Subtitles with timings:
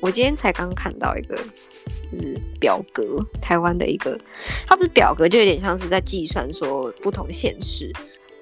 [0.00, 1.36] 我今天才刚看到一个，
[2.10, 4.18] 就是表格，台湾的一个，
[4.66, 7.92] 它不是表格，就有点像是在计算说不同县市，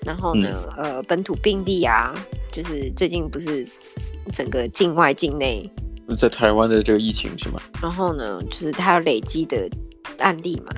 [0.06, 2.14] 然后呢，嗯、呃，本土病例啊，
[2.52, 3.66] 就是最近不是
[4.32, 5.68] 整个境外境内，
[6.16, 7.60] 在台湾的这个疫情是吗？
[7.82, 9.68] 然后呢，就是它有累积的
[10.18, 10.72] 案例嘛，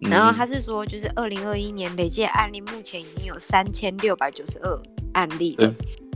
[0.00, 5.72] 然后他是说，就是二零二一年累计的案例目前已经有三千六百九十二案例了，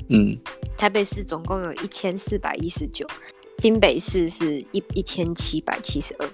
[0.09, 0.37] 嗯，
[0.77, 3.07] 台北市总共有一千四百一十九。
[3.61, 6.29] 新北市是一一千七百七十二，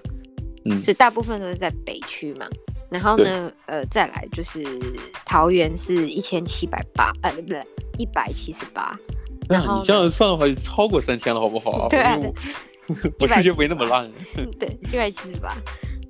[0.65, 2.47] 嗯，所以大部分都是在北区嘛。
[2.89, 4.63] 然后呢，呃，再来就是
[5.25, 7.61] 桃园是一千七百八，呃，不对，
[7.97, 8.97] 一百七十八。
[9.49, 11.87] 那你这样算的话，超过三千了，好不好啊？
[11.89, 12.17] 对啊，
[13.19, 14.09] 我数学 没那么烂。
[14.57, 15.53] 对，一百七十八。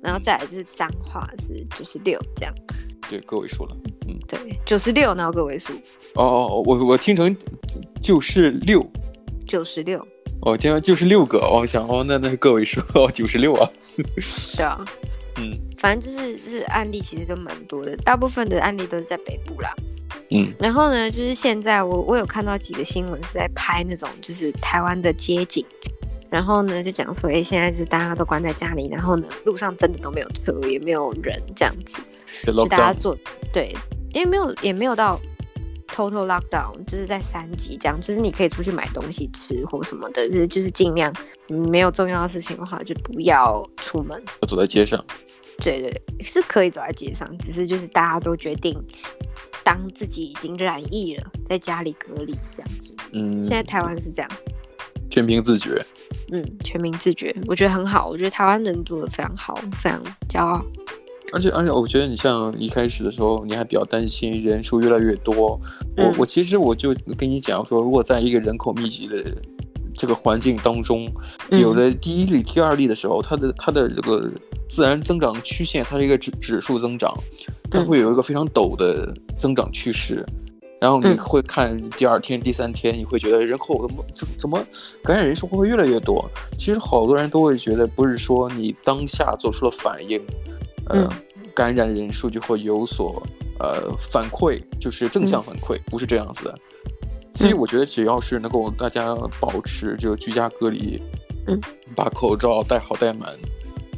[0.00, 2.54] 然后再来就是脏话是九十六，这样。
[3.10, 3.76] 对，个位数了。
[4.06, 5.72] 嗯，对，九十六，然后个位数。
[6.14, 7.36] 哦哦，我我听成
[8.00, 8.80] 就是六，
[9.48, 10.06] 九十六。
[10.42, 13.68] 哦，今天就是六个，我想哦，那那是个位数哦，九十六啊。
[14.56, 14.84] 对啊，
[15.40, 19.74] 嗯，反正就是是案例，其实都蛮多的，大部分的案例都是在北部啦。
[20.30, 25.64] 嗯，然后呢，就是现在我我有看到几个新闻是在拍那种就是台湾的街景，
[26.30, 31.98] 然后呢就讲说，哎，现在就是大家都关在家里，然后呢路上真的都没有车，也没有人这样子，
[32.46, 33.16] 就大家做
[33.52, 33.74] 对，
[34.12, 35.18] 因为没有也没有到。
[35.88, 41.12] Total lockdown 就是在三级这样，就是你可以出去买东西吃或什么的，就是就是尽量
[41.48, 44.22] 没有重要的事情的话，就不要出门。
[44.40, 45.04] 要走在街上。
[45.58, 48.80] 对对，是可以走在街上，只是就是大家都决定，
[49.64, 52.94] 当自己已经染疫了，在家里隔离这样子。
[53.12, 53.42] 嗯。
[53.42, 54.30] 现在台湾是这样。
[55.10, 55.84] 全民自觉。
[56.30, 58.06] 嗯，全民自觉，我觉得很好。
[58.06, 60.64] 我觉得台湾人做的非常好，非常骄傲。
[61.32, 65.60] 而且而且，我觉得你像一开始的时候，你还比较担心人数越来越多。
[65.96, 69.22] 嗯、我我其实我就跟你讲说，如果在一个人口密集的
[69.94, 71.10] 这个环境当中，
[71.50, 74.30] 有了第一例、第二例的时候，它的它的这个
[74.68, 77.14] 自然增长曲线，它是一个指指数增长，
[77.70, 80.24] 它会有一个非常陡的增长趋势。
[80.80, 84.64] 然后你会看第二天、第三天，你会觉得人口怎么怎怎么
[85.02, 86.24] 感染人数会不会越来越多？
[86.56, 90.22] 其实好多人都会觉得，不是说你当下做出了反应。
[90.90, 91.06] 呃，
[91.58, 93.20] 感染人数就会有所
[93.58, 96.54] 呃反馈，就是正向反馈，嗯、不是这样子的。
[97.34, 101.02] 所以我觉得只要是能够大家保持就居家隔离，
[101.48, 101.60] 嗯，
[101.96, 103.36] 把口罩戴好戴满，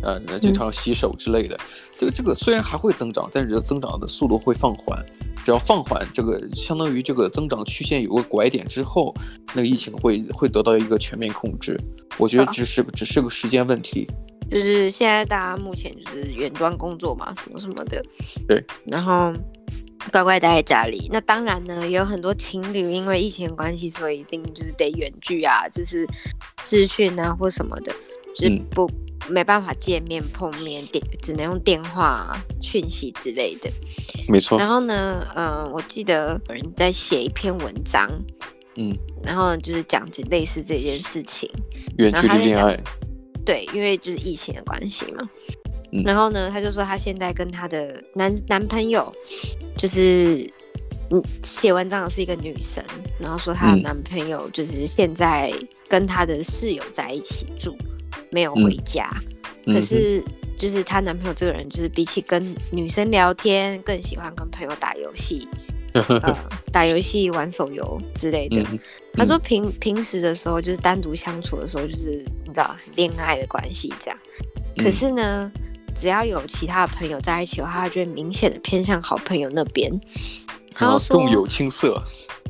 [0.03, 1.61] 呃，经常洗手之类的，嗯、
[1.99, 5.05] 这个这个虽然还会增长，但是增长的速度会放缓。
[5.45, 9.15] 只要放缓，这个相当于这个增长曲线有个拐点之后，
[9.55, 11.79] 那个疫情会会得到一个全面控制。
[12.17, 14.07] 我觉得只是只是个时间问题。
[14.51, 18.05] 就是现在大家目前就是远端工作嘛，什么什么的，
[18.49, 19.33] 对，然后
[20.11, 21.09] 乖乖待在家里。
[21.13, 26.05] 那当然呢，也有很多情侣因为疫情的关系，所以一定就是得远距啊，就是
[26.65, 27.93] 视讯啊或什么的，
[28.35, 28.91] 就是不、
[29.29, 33.71] 嗯、没办法见面碰面，电只能用电话讯息之类的。
[34.29, 34.59] 没错。
[34.59, 38.11] 然后呢，嗯、呃，我记得有人在写一篇文章，
[38.77, 41.49] 嗯，然后就是讲这类似这件事情，
[41.99, 42.77] 远距离恋爱。
[43.51, 45.29] 对，因为就是疫情的关系嘛，
[45.91, 49.13] 嗯、然后呢，她就说她现在跟她的男男朋友，
[49.77, 50.49] 就是
[51.11, 52.81] 嗯，写文章的是一个女生，
[53.19, 55.53] 然后说她的男朋友就是现在
[55.89, 57.77] 跟她的室友在一起住，
[58.31, 59.11] 没有回家，
[59.67, 60.23] 嗯、可是
[60.57, 65.49] 就是她男朋友这个人，就是比起跟女生聊天，更喜欢跟朋友打游戏。
[65.93, 66.39] 呃，
[66.71, 68.61] 打游戏、玩手游之类的。
[68.61, 68.79] 嗯嗯、
[69.15, 74.19] 他说平平时的时候，就是单独相处的时候，就是你知道恋爱的关系这样。
[74.77, 75.63] 可是呢，嗯、
[75.95, 79.89] 只要有其他的朋友在一起的话，他就会明显的偏向好朋友那边。
[80.77, 82.03] 然后说重有轻色。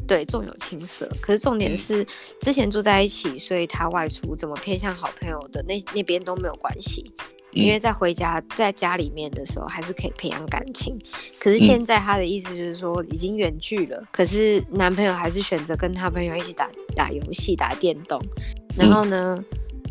[0.06, 1.09] 对，重有轻色。
[1.21, 2.05] 可是重点是，
[2.41, 7.12] 之前住在一起，所以他外出怎么偏向好朋友的那那边都没有关系。
[7.53, 10.97] 因为在回家在家里面的时候，还是可以培养感情。
[11.41, 18.22] 可是现在他的意思就是说，已经远距了，可是男朋友还是选择跟他朋友一起打打游戏、打电动。
[18.77, 19.45] 然后呢，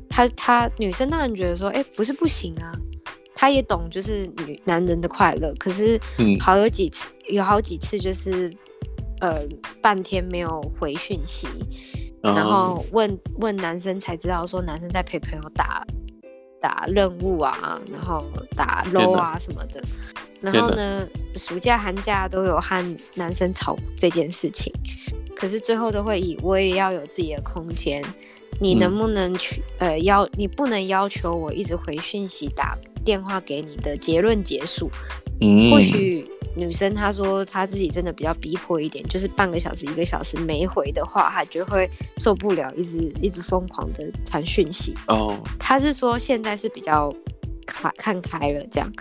[0.10, 2.74] 她她女生当然觉得说，哎，不是不行啊，
[3.36, 5.54] 他也懂就是女男人的快乐。
[5.60, 6.00] 可是，
[6.40, 8.52] 好有几次有好几次就是，
[9.22, 9.48] 呃，
[9.82, 11.48] 半天没有回讯息，
[12.22, 15.86] 然后问问男生才知道说男生在陪朋友打。
[16.62, 18.22] 打任务啊，然后
[18.54, 19.82] 打 low 啊什么的，
[20.42, 21.08] 然后呢，
[21.38, 24.70] 暑假寒假都有和男生吵这件事情，
[25.34, 28.04] 可是最后都会以我也要有自己的空间，
[28.60, 34.90] 你能不能去、嗯、呃要你不能要求我一直回讯息打电话给你的结论结束，
[35.42, 44.94] 嗯，或许女生她说她自己真的比较逼迫一点，就是半个小时一个小时没回的话，她就会受不了，一直一直疯狂的传讯息。
[45.08, 47.14] 哦，她是说现在是比较
[47.66, 48.92] 看看开了这样，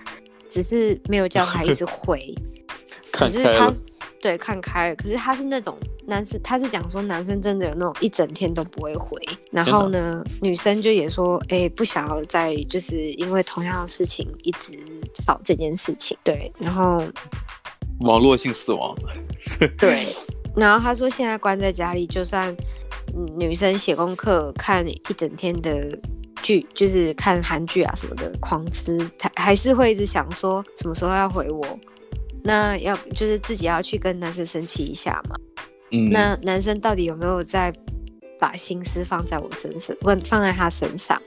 [0.49, 2.35] 只是没有叫她一直回。
[3.11, 3.73] 可是他
[4.21, 5.77] 对看开了，可是他是那种
[6.07, 9.17] 男生，他是讲说男生真的有那种一整天都不会回，
[9.51, 14.77] 然后呢，女生就也说，哎、欸，不想要再就是因为同样的事情一直
[15.15, 17.03] 吵这件事情，对，然后
[18.01, 18.97] 网络性死亡，
[19.79, 20.07] 对，
[20.57, 22.55] 然后他说现在关在家里，就算
[23.37, 25.97] 女生写功课看一整天的
[26.43, 31.65] 剧，就是看韩剧啊什么的狂吃，他还是会一直想说什么时候要回我。
[32.43, 35.37] 那要就是自己要去跟男生生气一下嘛。
[35.91, 37.73] 嗯，那男生到底有没有在
[38.39, 41.21] 把心思放在我身上，问放在他身上？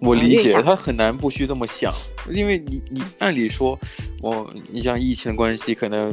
[0.00, 1.92] 我理解他很难不去这么想，
[2.30, 3.78] 因为你你按理说，
[4.22, 6.10] 我你像疫情的关系，可能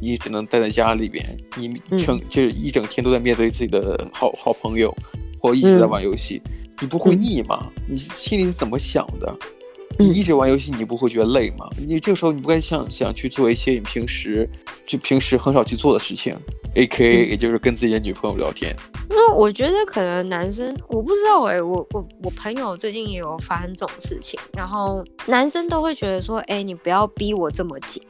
[0.00, 1.24] 你只能待在家里边，
[1.56, 4.96] 你成、嗯、就是一整天都在面对自己的好好朋友，
[5.38, 7.70] 或一直在玩游戏，嗯、你不会腻吗？
[7.76, 9.36] 嗯、你心里是怎么想的？
[9.98, 11.68] 你一直玩游戏，你不会觉得累吗？
[11.76, 14.48] 你这个时候，你不该想想去做一些你平时
[14.86, 16.36] 就平时很少去做的事情
[16.76, 18.74] ，AKA 也就是跟自己的女朋友聊天。
[19.08, 28.00] 那我觉得可能男生，我不知道哎、欸，我我我朋友最近也有发生这种事情，然后男生都会觉得说，哎、欸，你不要逼我这么紧，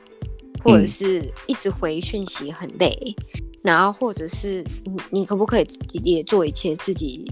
[0.63, 5.67] 或者是一直回讯息很累，嗯、然后或者是你你可不可以
[6.03, 7.25] 也做一切自己。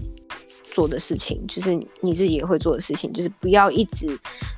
[0.77, 4.07] 做的事情就是你自己也会做的事情，就是不要一直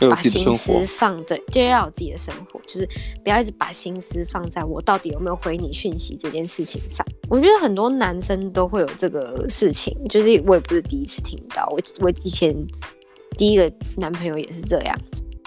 [0.09, 2.85] 把心思放在，就要有自己的生活，就是
[3.23, 7.05] 不要一直把心思放在我到底有没有回你讯息这件事情上。
[7.29, 12.53] 我觉得很多男生都会有这个事情，就是我也不是第一次听到，我我以前
[13.37, 14.99] 第一个男朋友也是这样，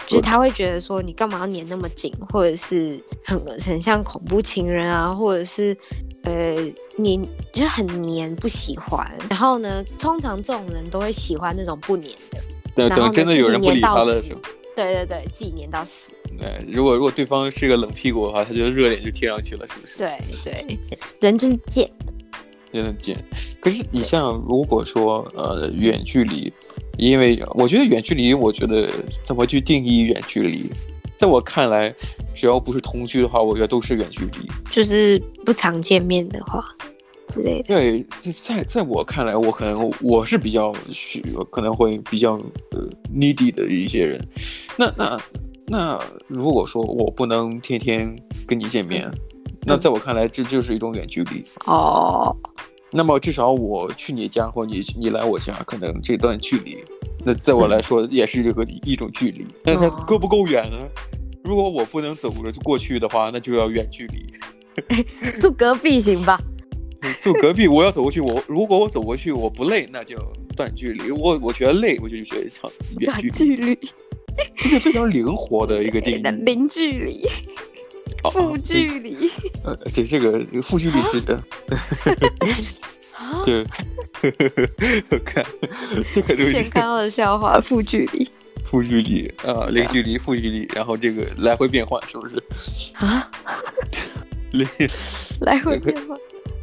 [0.07, 5.77] 就是他会觉得说你干嘛要粘那么紧，或者是很很像恐怖情人啊，或者是。
[6.25, 6.55] 呃，
[6.97, 9.09] 黏就是很黏，不喜欢。
[9.29, 12.39] 然后呢，通常这种人都会喜欢那种不黏的。
[12.75, 14.39] 对，等真的有人不理他的时候。
[14.75, 16.09] 对对对，自己黏到死。
[16.37, 19.97] 对，如果如果对方是个冷屁股的话，他就热脸就贴上去了，是不是？
[19.97, 20.79] 对对，
[21.19, 21.87] 人真贱。
[22.71, 23.15] 真的贱。
[23.61, 26.51] 可是你像如果说呃远距离，
[26.97, 28.89] 因为我觉得远距离，我觉得
[29.23, 30.71] 怎么去定义远距离？
[31.23, 31.95] 在我看来，
[32.33, 34.51] 只要不是同居的话，我觉得都是远距离。
[34.69, 36.61] 就是不常见面的话
[37.29, 37.63] 之类的。
[37.63, 42.33] 对，在在我看来，我可能我是比较需，可能会比较
[42.71, 44.21] 呃 needy 的一些人。
[44.77, 45.21] 那那
[45.67, 48.13] 那，如果说我不能天天
[48.45, 49.17] 跟你见面，嗯、
[49.65, 51.45] 那在我看来，这就是一种远距离。
[51.67, 52.35] 哦。
[52.91, 56.83] 那么至少我去你家，或你你来我家，可能这段距离。
[57.25, 60.77] 那在我来说也是这个一种距离，那它够不够远呢？
[61.43, 64.25] 如果我不能走着过去的话，那就要远距离。
[65.39, 66.39] 住隔壁行吧？
[67.19, 70.17] 住隔壁，我要走过去，我如果我走过去我不累，那就
[70.55, 73.77] 短距离；我我觉得累，我就觉得长远距离。
[74.57, 76.21] 这是非常灵活的一个定义。
[76.45, 77.27] 零距离，
[78.31, 79.29] 负距离。
[79.65, 81.43] 呃，对，这个负距离是的。
[83.45, 83.65] 对，
[85.09, 85.45] 我看
[86.09, 88.29] 这个之前看到的笑话，负距离，
[88.63, 92.41] 负距离啊，零距离，负距离，然后这个来回变换，是不是？
[92.95, 93.29] 啊，
[94.51, 94.67] 零
[95.41, 96.17] 来回变换，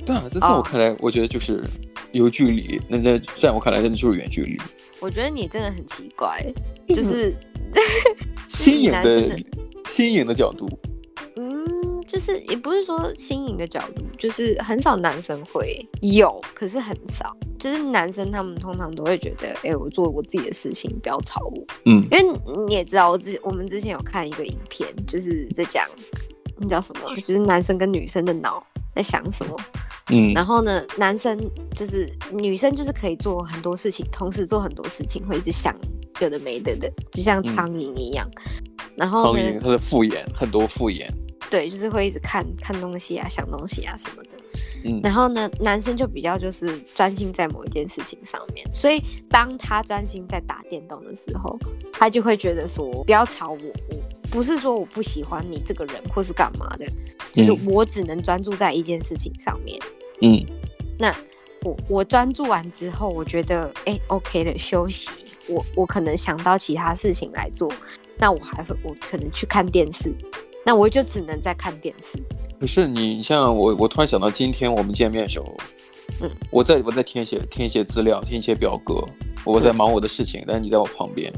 [0.05, 1.63] 对啊，这在我看来，我觉得就是
[2.13, 4.59] 有距离，那那在我看来，真的就是远距离。
[5.01, 6.45] 我觉得你真的很奇怪，
[6.89, 7.35] 就是
[8.49, 9.39] 新颖的
[9.87, 10.69] 新颖的角度。
[12.11, 17.37] 就是也不是说新颖的角度，就是很少男生会有，可是很少。
[17.57, 21.65] 就是男生他们通常都会觉得，哎、欸，我做我自己的事情，不要吵我。
[21.85, 25.87] 嗯，因为你也知道，我之我们之前有看一个影片，就是在讲
[26.59, 28.61] 那叫什么，就是男生跟女生的脑
[28.97, 29.57] 在想什么。
[30.11, 31.39] 嗯，然后呢，男生
[31.77, 35.77] 就是女生就是可以做很多事情，同时做很多事情，会一直想
[36.21, 38.29] 有的没的的，就像苍蝇一样。
[38.37, 41.13] 嗯、然后呢，苍蝇它的复眼很多复眼。
[41.51, 44.31] 对，就是会一直看看东西啊，想东西啊什么的。
[44.85, 51.59] 嗯，然后呢，男生就比较就是专心在某一件事情上面，所以当他专心在打电动的时候，
[51.93, 53.97] 他就会觉得说，不要吵我，我
[54.31, 56.87] 不是说我不喜欢你这个人或是干嘛的，
[57.33, 59.79] 就是我只能专注在一件事情上面。
[60.23, 60.43] 嗯，
[60.99, 61.15] 那
[61.63, 65.11] 我我专注完之后，我觉得哎，OK 了休息，
[65.49, 67.71] 我我可能想到其他事情来做，
[68.17, 70.15] 那我还会我可能去看电视。
[70.65, 72.19] 那我就只能在看电视。
[72.61, 75.57] 可是你像我，我突然想到今天我们见面的时候，
[76.23, 79.03] 嗯，我在我在填写填写资料，填写表格，
[79.45, 81.33] 我在忙我的事情，嗯、但是你在我旁边，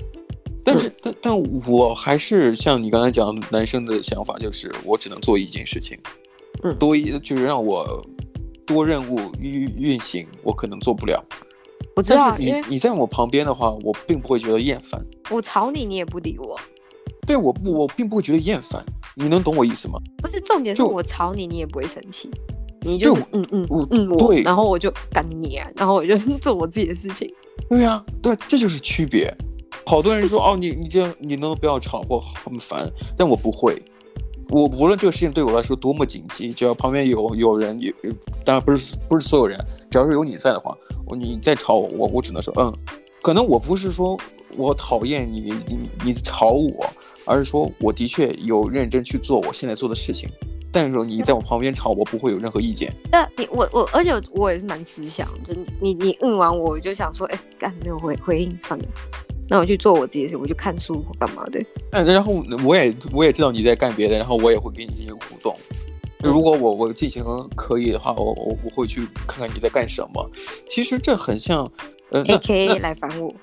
[0.64, 5.97] 但是，但但我还是像你刚才讲，男生的想法就是我只能做一件事情，
[6.64, 8.05] 嗯，多一就是让我
[8.67, 11.25] 多任务运运行，我可能做不了。
[11.95, 15.00] 我知道，但是你你在我旁边的话，我并不会觉得厌烦。
[15.31, 16.59] 我吵你，你也不理我。
[17.26, 18.85] 对，我不，我并不会觉得厌烦。
[19.14, 19.99] 你能懂我意思吗？
[20.19, 22.31] 不是，重点是我吵你，你也不会生气。
[22.85, 27.33] 你就是嗯嗯嗯嗯，我对，然后我就干你啊，然后我就做我自己的事情。
[27.69, 29.33] 对呀，对，这就是区别。
[29.87, 33.81] 好多人说 哦，你你这样你能不要吵或很烦，但我不会。
[34.49, 37.92] 我无论这个事情对我来说多么紧急，只要旁边有有人，有
[38.45, 39.59] 当然不是不是所有人，
[39.90, 40.76] 只要是有你在的话，
[41.07, 42.73] 我你再吵我，我我只能说嗯。
[43.23, 44.19] 可能我不是说
[44.57, 46.85] 我讨厌你你你吵我，
[47.25, 50.29] 而是说我的确有认真去做我现在做的事情。
[50.75, 52.91] 但是说你在我旁边吵，我不会有任何意见。
[53.11, 58.85] 那你我我，而且我也是蛮思想，就你你嗯完我，我就想说，哎，干没有回回应，算了。
[59.50, 61.62] 那我去做我自己的事，我就看书或干嘛的。
[61.91, 65.55] 嗯，然后我也我也知道你在干别的，然后我也会跟你进行互动。
[66.23, 67.23] 如果我我进行
[67.55, 70.31] 可以的话，我我我会去看看你在干什么。
[70.67, 71.71] 其实这很像，
[72.12, 73.35] 呃，AKA 来烦我。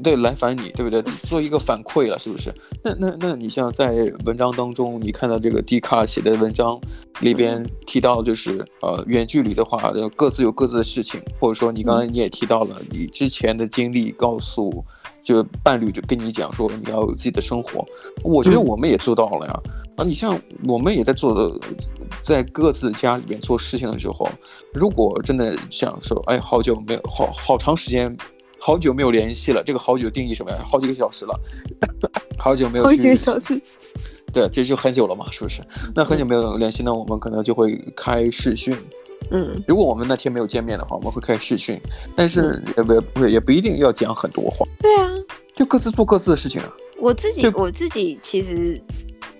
[0.00, 1.02] 对，来烦你，对不对？
[1.02, 2.54] 做一个反馈了，是不是？
[2.84, 3.92] 那那那你像在
[4.24, 6.80] 文章当中，你看到这个 D 卡写的文章
[7.20, 14.84] 里边提到，就是呃，远距离的话，各自有各自的事情，或者说你刚才你也提到了你之前的经历，告诉
[15.24, 17.84] 就伴侣就跟你讲说你要有自己的生活。
[18.22, 19.60] 我觉得我们也做到了呀。
[19.98, 21.60] 啊，你像我们也在做的，
[22.22, 24.26] 在各自家里边做事情的时候，
[24.72, 28.16] 如果真的想说，哎，好久没有，好好长时间。
[28.60, 30.58] 好久没有联系了，这个好久定义什么呀？
[30.66, 31.40] 好几个小时了，
[32.36, 32.84] 好久没有。
[32.84, 33.58] 好几个小时。
[34.32, 35.62] 对，其实就很久了嘛，是不是？
[35.94, 38.76] 那很久没有联系，那我们可能就会开视讯。
[39.30, 39.62] 嗯。
[39.64, 41.80] 如果我们那天没有见面的话，我们会开视讯，
[42.16, 44.66] 但是也不不也不一定要讲很多话。
[44.80, 45.08] 对啊，
[45.54, 46.68] 就各自做各自的事情啊。
[46.98, 48.82] 我自己我自己其实。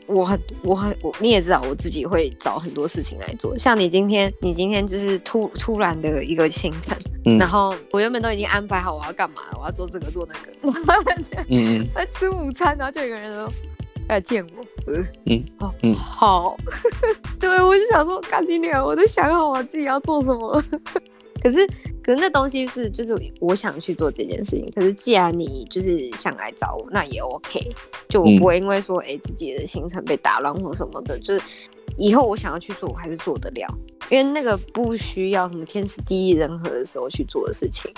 [0.08, 3.56] 我很我很我你也知道，我自己会找很多事情来做。
[3.58, 6.96] 像你今天，你今天就是突突然的一个行程，
[7.26, 10.80] 嗯、然后我原本都已经安排好我要干嘛，我要做这个做那个。
[11.48, 12.06] 嗯嗯。
[12.10, 13.52] 吃午餐，然后就有个人说
[14.08, 14.64] 来见我。
[14.86, 15.44] 嗯嗯。
[15.58, 16.56] 哦嗯好。
[17.38, 20.64] 对，我就想说，赶紧点，我都想好我自己要做什么。
[21.42, 21.66] 可是。
[22.00, 24.66] 可是那东西是，就是我想去做这件事情。
[24.74, 27.60] 可是既然你就是想来找我，那也 OK。
[28.08, 31.42] 就我不会因为说，哎、嗯，自己的行程被打乱或什么的，就是
[31.98, 33.68] 以后我想要去做，我还是做得了。
[34.10, 37.92] 因为那个不需要什么天时地利人和的时候去做的事情，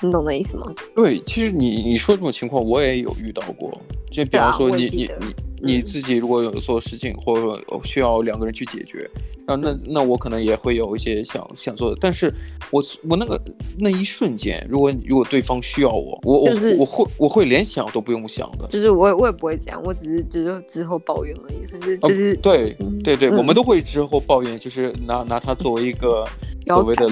[0.00, 0.72] 你懂那意思吗？
[0.94, 3.76] 对，其实你你说这种情况，我也有遇到过。
[4.08, 9.10] 就比方说你，你你你你自己如果有做事情，或者说需要两个人去解决。
[9.48, 12.30] 啊，那那我可能也会有一些想想做的，但是
[12.70, 13.40] 我我那个
[13.78, 26.28] 那一瞬间，如果如果对方需要我，我我、就是、我会我会连想都不用想的，就是我也我也不会这样，我只是就是之后抱怨而已，可是就是、啊、对对对、嗯，我们都会之后抱怨，就是拿拿它作为一个
[26.66, 27.08] 所谓的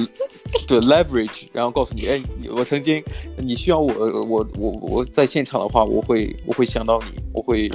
[0.69, 2.23] 对 leverage，然后告诉你，哎，
[2.55, 3.03] 我曾经
[3.39, 3.91] 你需要我，
[4.29, 7.67] 我我我在现场的话，我会我会想到你，我会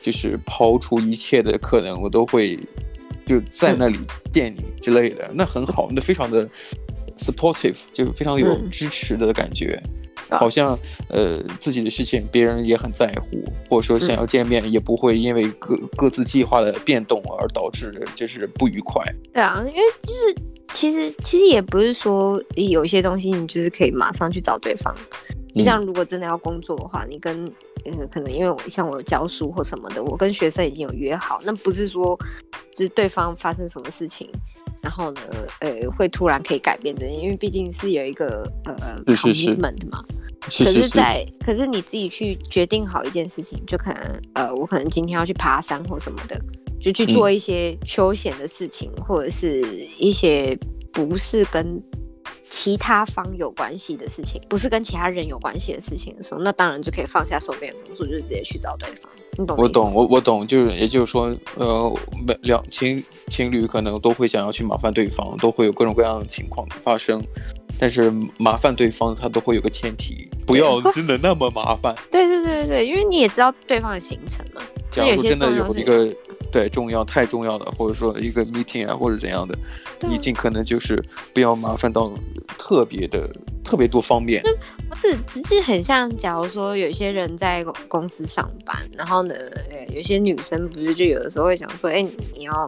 [0.00, 2.58] 就是抛出一切的可能，我都会。
[3.28, 3.98] 就在那里
[4.32, 6.48] 电你之类的， 那很好，那非常的
[7.18, 9.78] supportive，就非常有支持的感觉，
[10.30, 10.78] 嗯、好像
[11.10, 19.04] 呃自己的事情别人也很在乎，或者说想要见面也不会因为各各自计划的变动而导致就是不愉快。
[19.34, 20.42] 对啊，因为就是
[20.74, 24.94] 其实其实也不是说有一些东西你就是可以马上去找对方，
[25.58, 27.50] 就像如果真的要工作的话，你跟。
[27.84, 32.18] 嗯，可能因为我像我有教书或什么的，我跟学生已经有约好，那不是说
[32.74, 34.28] 就是对方发生什么事情，
[34.82, 35.20] 然后呢，
[35.60, 40.04] 呃，会突然可以改变的，因为毕竟是有一个呃 commitment 嘛。
[40.50, 40.80] 是是是。
[40.80, 46.38] 可是在，在可是你自己去决定好一件事情，就可能呃，我可能今天要去爬山或什么的，
[46.80, 49.62] 就去做一些休闲的事情，嗯，或者是
[49.96, 50.58] 一些
[50.92, 51.80] 不是跟。
[52.50, 59.10] 其他方有关系的事情，不是跟其他人有关系的事情的时候，那当然就可以放下手边的工作，就是直接去找对方。
[59.36, 59.56] 你懂？
[59.56, 61.94] 我懂，我我懂，就是也就是说，呃，
[62.42, 67.22] 两情情侣可能都会想要去麻烦对方，都会有各种各样的情况发生，
[67.78, 71.94] 但是麻烦对方，他都会有个前提，不要真的那么麻烦。
[72.10, 74.60] 对对对对对，因为你也知道对方的行程嘛。
[74.90, 76.14] 假如真的有一个。
[76.50, 79.54] 对，重要太重要的，或者说一个 meeting 啊，或者怎样的，
[80.00, 80.98] 你尽可能就是
[81.34, 82.10] 不要麻烦到
[82.56, 83.28] 特别的
[83.62, 84.42] 特别多方面。
[84.88, 89.34] 不是，只是很像，假如说有些人在公司上班，然后呢，
[89.94, 92.00] 有些女生不是就有的时候会想说，哎，
[92.34, 92.66] 你要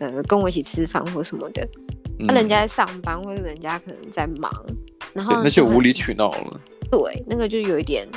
[0.00, 1.64] 呃跟我一起吃饭或什么的，
[2.18, 4.50] 那、人家在上班，或者人家可能在忙，
[5.12, 6.60] 然后那就无理取闹了。
[6.90, 8.08] 对，那个就有一点。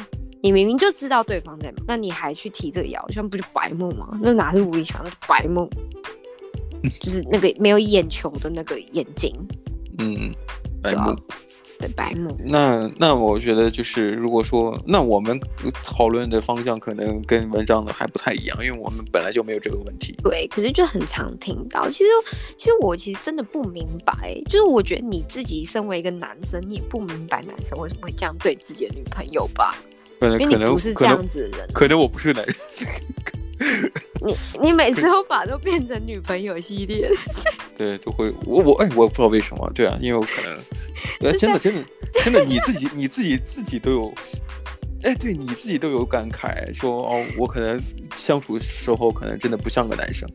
[0.45, 4.07] 你明明就知道对方在忙，那你还去提这个要求，不就白目吗？
[4.21, 5.67] 那哪是无理取闹，那是白目，
[7.01, 9.33] 就是那个没有眼球的那个眼睛，
[9.97, 10.31] 嗯，
[10.83, 11.15] 白目。
[11.79, 12.37] 对，白目。
[12.45, 15.37] 那那我觉得就是，如果说那我们
[15.83, 20.15] 讨论的方向可能跟文章的还不太一样，因为我们本来就没有这个问题。
[20.23, 21.89] 对，可是就很常听到。
[21.89, 22.09] 其实，
[22.55, 29.75] 其实我其实真的不明白，就是我觉得你自己身为一个男生，你也不明白男生为什么会这样对自己的女朋友吧？
[30.19, 31.67] 可能，不是这样子的人。
[31.73, 32.55] 可能，可能我不是个男人。
[34.25, 37.09] 你你每次都把都变成女朋友系列，
[37.75, 40.57] 对，就会我我哎，我也不知道为什么，对啊，因为我可能，
[41.21, 41.83] 呃，真的真的
[42.23, 44.13] 真的你自己你自己自己都有，
[45.03, 47.81] 哎，对你自己都有感慨，说哦，我可能
[48.15, 50.27] 相处的时候可能真的不像个男生。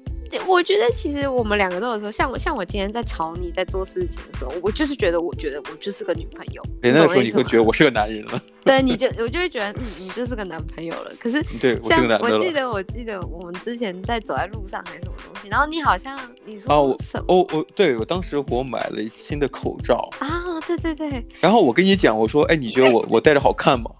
[0.46, 6.62] 我觉得其实我们两个都有时候，像我像我今天在吵你在做事情的时候，我就是觉得我觉得我就是个女朋友。
[6.80, 8.40] 那个时候你会觉得我是个男人了。
[8.64, 11.12] 对，你就我就会觉得嗯，你就是个男朋友了。
[11.18, 12.38] 可是对，我是个男的了。
[12.38, 21.24] 我记得我记得我们之前在走在路上还是什么东西，然后你好像你说哦哦哦，对我当时我买了新的口罩啊，对对对。
[21.40, 23.90] 然后我跟你讲，我说哎，你觉得我 我戴着好看吗？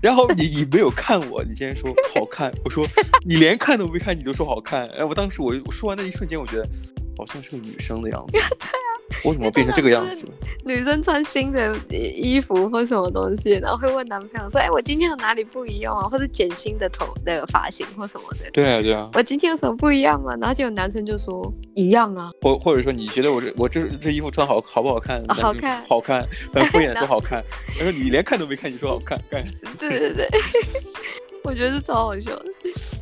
[0.00, 2.50] 然后你你没有看我，你竟然说好看。
[2.64, 2.86] 我说
[3.26, 4.88] 你连看都没看，你都说好看。
[4.88, 6.66] 然后我当时我我说完那一瞬间，我觉得
[7.18, 8.32] 好像是个女生的样子。
[8.32, 8.48] 对啊，
[9.24, 10.26] 我怎么变成这个样子？
[10.64, 18.50] 女生穿新的衣服或什么东西，然后会问男朋友说：“哎，我今天有哪里不一样啊？”或者剪新的头那个发型或什么的。
[18.52, 20.34] 对啊对啊，我今天有什么不一样吗？
[20.40, 22.30] 然后就有男生就说一样啊。
[22.42, 25.22] 或或者说你觉得我这我这这衣服穿好好不好看？
[25.28, 27.42] 好看，好看，很敷衍说 好看。
[27.78, 29.44] 他说你连看都没看，你说好看，干。
[29.78, 30.28] 对对对，
[31.44, 32.46] 我觉得是超好笑的。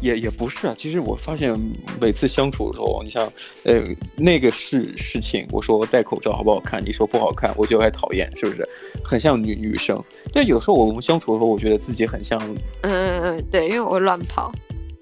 [0.00, 1.56] 也也不是啊，其实我发现
[2.00, 3.30] 每次相处的时候，你像
[3.64, 3.80] 呃
[4.16, 8.68] 那个事事情，我说戴口罩好不好看，你说不好看，我就还讨厌，是不是？
[9.04, 10.02] 很像女女生。
[10.32, 12.38] 但有时候我们相处的时候，我觉得自己很像。
[12.82, 14.52] 嗯嗯嗯，对，因为我乱跑。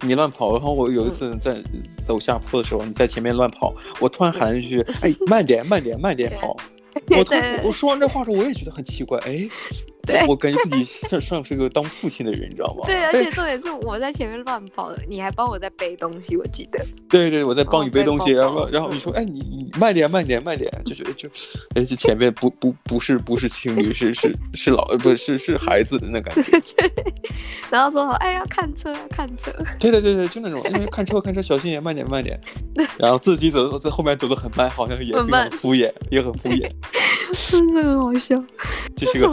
[0.03, 1.63] 你乱跑，然后我有一次在
[2.03, 6.57] 走下坡的时候，你在前面乱跑，我突然喊了一句： “哎，慢点，慢点，慢点跑。”
[7.17, 9.49] 我突 我说完这话时候，我也觉得很奇怪，哎。
[10.07, 12.83] 对，我感觉自己像像是个当父亲的人，你知道吗？
[12.87, 16.85] 对，而且重点是我在前面乱跑的，你还帮我在背东西，我记得。
[17.09, 21.29] 对对，我在帮你背东西，然后然后你说，哎，你你慢点慢点慢点，就是就，
[21.75, 26.53] 哎，这前面不不不是不是情侣， 是是是老不是是是孩子的那感觉。
[27.71, 29.53] 然后说，哎要，看车看车。
[29.79, 32.41] 对对对对，就那种，哎，看车看车，小心点，慢点慢 点。
[32.99, 36.71] 然后自己走在后面走的很慢，好像也非常敷衍，也很敷衍。
[37.49, 38.43] 真的很好笑，
[38.97, 39.29] 这是个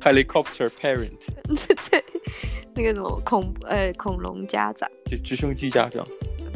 [0.00, 1.28] helicopter parent，
[1.90, 2.04] 对，
[2.74, 6.06] 那个什么恐呃恐龙家长，就直升机家长。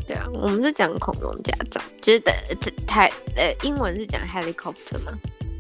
[0.07, 2.45] 对啊，我们是讲恐龙家长，就是台
[2.87, 5.13] 台呃英文是讲 helicopter 嘛，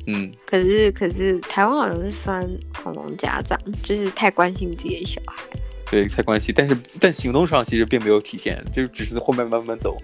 [0.07, 2.48] 嗯，可是可是台湾好像是翻
[2.83, 5.44] 恐龙家长，就是太关心自己的小孩。
[5.92, 9.94] 对，太关系，但是但行动上其实并没有体现，就只是后面慢慢走，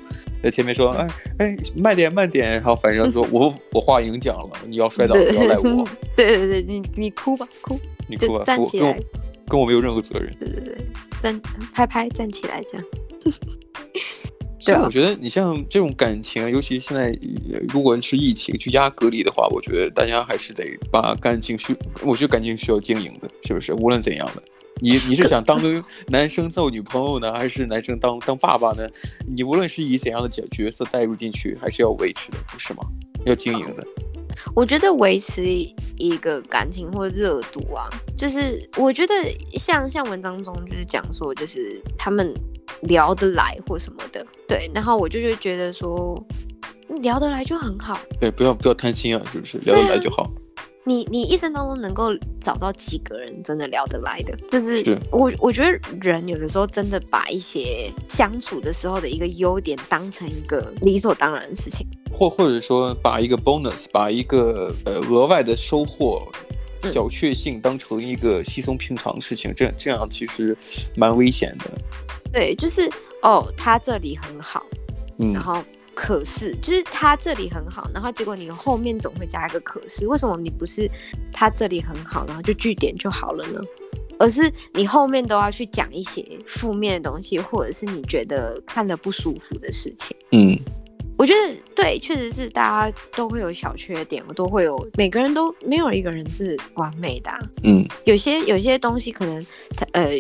[0.43, 5.89] 在前面说，哎哎，慢点慢点，然后反正说 我我话已经讲了，你要摔倒不要赖我。
[6.15, 9.01] 对对对，你你哭吧哭，你哭吧，站起来，
[9.47, 10.31] 跟我没有任何责任。
[10.39, 10.77] 对对对，
[11.23, 11.41] 站
[11.73, 12.87] 拍拍站起来这样。
[14.61, 17.11] 所以我觉得你像这种感情，尤其现在
[17.69, 23.73] 如果是疫情居家隔离的话，我觉得大家还是得把感情需，我觉得感情需要经营的，是不是？
[23.73, 24.43] 无论怎样的。
[24.81, 25.61] 你你是想当
[26.09, 28.87] 男生做女朋友呢，还是男生当当爸爸呢？
[29.27, 32.85] 你无论是以怎样的角角色带入进去，还是要维持的，不是吗？
[33.27, 33.85] 要经营的。
[34.55, 35.43] 我觉得维持
[35.97, 39.15] 一个感情或热度啊，就是我觉得
[39.59, 42.33] 像像文章中就是讲说，就是他们
[42.83, 44.71] 聊得来或什么的，对。
[44.73, 46.17] 然后我就就觉得说，
[47.03, 47.99] 聊得来就很好。
[48.21, 49.59] 对，不要不要贪心啊，是不是？
[49.59, 50.31] 聊得来就好。
[50.89, 52.09] 你你一生当中能够
[52.41, 66.27] 找到几个人真的聊得来的，就是我我觉得人有的时候真的把一些相处的时候的一个优点当成一个理所当然的事情，或或者说把一个 bonus，把一个呃额外的收获、
[66.85, 70.57] 小确幸当成一个稀松平常的事情，这这样其实
[70.97, 71.71] 蛮危险的。
[72.33, 72.91] 对，就是
[73.23, 74.65] 哦，他这里很好，
[75.19, 75.63] 嗯，然后。
[76.01, 80.89] 可是，就是他这里很好，然后结果你后面总会加一个可是，为什么你不是
[81.33, 83.61] 他这里很好，然后就句点就好了呢？
[84.17, 90.17] 而是你后面都要去讲一些负面的东西，或者是你觉得看得不舒服的事情。
[90.31, 90.57] 嗯，
[91.19, 97.41] 我觉得对，确实是大家都会有小缺点，我都会有，每个人都没有一个人是完美的啊。
[97.65, 99.45] 嗯，有些有些东西可能
[99.77, 100.17] 他呃。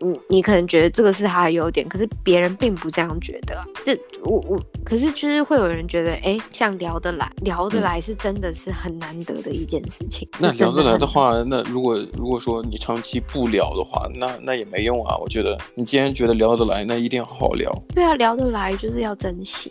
[0.00, 3.56] 你你可能觉得这个是他的优点，可是别人并不这样觉得。
[3.84, 10.28] 这我我，可是就是会有人觉得，哎，像聊得来，聊得来是真的是很难得的一件事情。
[10.32, 15.16] 嗯、那聊得来的话，那如果如果说你长期不聊的话，那那也没用啊。
[15.16, 17.72] 我觉得你既然觉得聊得来，那一定要好好聊。
[17.94, 19.70] 对啊，聊得来就是要珍惜。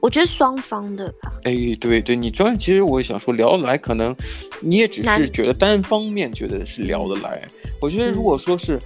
[0.00, 1.32] 我觉得双方的吧。
[1.44, 4.14] 哎，对对，你专其实我也想说，聊得来，可能
[4.60, 7.46] 你也只是觉得单方面觉得是聊得来。
[7.80, 8.78] 我觉得如果说是，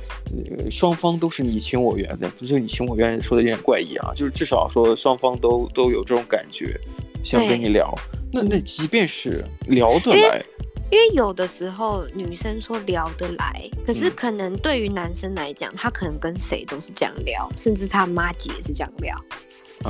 [0.58, 6.78] 呃，双方都是你情我愿的，不是你情我愿说的有点怪异啊，就是至少说双方都都有这种感觉，
[7.22, 7.94] 想跟你聊。
[8.32, 10.42] 那那即便是聊得来
[10.90, 19.16] 因，为有的时候女生说聊得来，可是可能对于男生来讲，他可能跟谁都是这样聊，甚至他妈姐也是这样聊。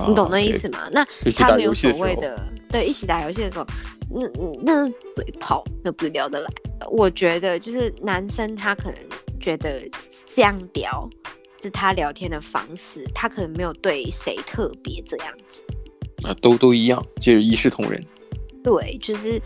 [0.09, 0.79] 你懂那意思吗？
[0.79, 3.67] 啊、那他没有所谓的，对，一起打游戏的时候，
[4.11, 4.27] 那
[4.63, 6.51] 那是嘴炮，那不是聊得来。
[6.91, 8.99] 我觉得就是男生他可能
[9.41, 9.89] 觉得
[10.33, 11.09] 这样聊
[11.63, 15.63] 是他聊天的方式，他可能没有对谁特别这样子。
[16.25, 18.05] 啊，都都一样，就是一视同仁。
[18.63, 19.41] 对，就是，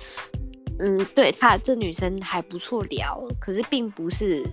[0.79, 4.45] 嗯，对他这女生还不错聊，可是并不是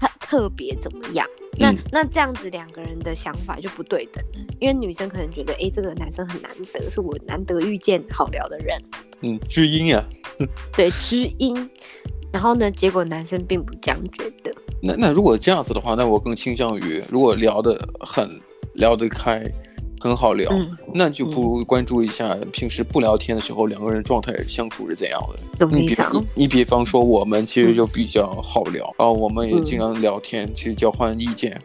[0.00, 1.26] 他特别怎么样。
[1.56, 4.24] 那那这样子两个人的想法就不对等，
[4.60, 8.76] 因为女生可能觉得，哎、欸，这个男生很难得，是我难得遇见好聊的人，
[9.20, 10.04] 嗯，知音呀，
[10.76, 11.70] 对，知音。
[12.32, 14.52] 然后呢，结果男生并不这样觉得。
[14.82, 18.40] 那那如果这样子的话，那我更倾向于，如果聊得很
[18.74, 19.40] 聊得开。
[20.04, 25.42] 很好聊，嗯、那就不如关注一下平时不聊天的时候，两个人状态相处是怎样的。
[25.54, 26.14] 怎么想？
[26.14, 31.58] 你比你比方说，我们其实就比较好聊啊、嗯哦，我们也经常聊天，去、嗯、交换意见。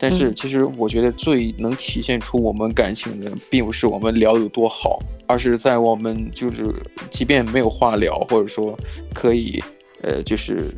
[0.00, 6.74] 但是其实我觉得最能体现出我们感情的，并不是我们聊有多好，而是在我们就是
[7.08, 8.76] 即便没有话聊，或者说
[9.14, 9.62] 可以
[10.02, 10.74] 呃就是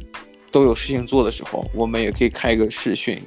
[0.52, 3.18] 都有事情做的时候，我们也可以开个视讯。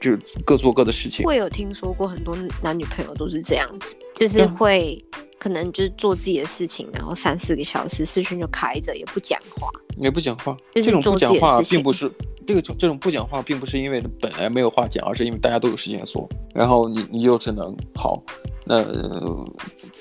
[0.00, 1.24] 就各做各的事情。
[1.26, 5.02] 会有听说过很多男女朋友都是这样子，就是会
[5.38, 10.56] 可能就是做自己的事情，然后三四个小时视讯就开着，也不讲话，也不讲话。
[10.74, 12.10] 这种不讲话并不是
[12.46, 16.28] 这个这种不讲话，并不是因为本来没有话讲，而是因为大家都有事情做。
[16.54, 18.22] 然后你你就只能好，
[18.64, 18.84] 那